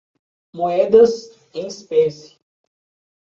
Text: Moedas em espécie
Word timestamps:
Moedas 0.51 1.29
em 1.53 1.67
espécie 1.67 2.35